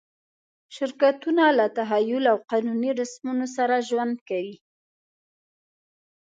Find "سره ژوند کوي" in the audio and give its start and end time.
3.55-4.55